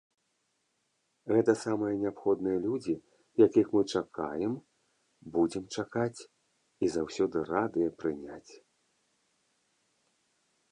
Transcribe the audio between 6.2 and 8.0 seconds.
і заўсёды радыя